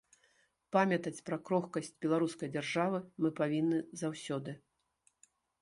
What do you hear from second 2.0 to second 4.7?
беларускай дзяржавы мы павінны заўсёды.